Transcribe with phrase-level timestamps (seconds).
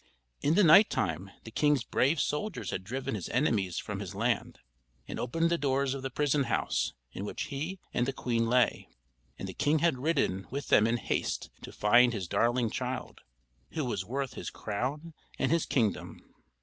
[0.41, 4.57] In the night time the king's brave soldiers had driven his enemies from his land,
[5.07, 8.89] and opened the doors of the prison house in which he and the queen lay,
[9.37, 13.21] and the king had ridden with them in haste to find his darling child,
[13.73, 16.33] who was worth his crown and his kingdom.